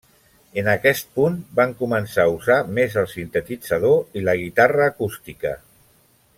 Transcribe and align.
En 0.61 0.69
aquest 0.71 1.11
punt, 1.19 1.35
van 1.59 1.75
començar 1.81 2.25
a 2.25 2.33
usar 2.37 2.57
més 2.79 2.97
el 3.03 3.07
sintetitzador 3.13 4.21
i 4.21 4.27
la 4.31 4.37
guitarra 4.43 4.93
acústica. 4.95 5.57